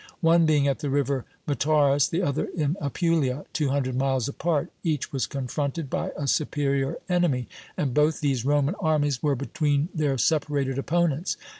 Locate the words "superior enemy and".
6.25-7.93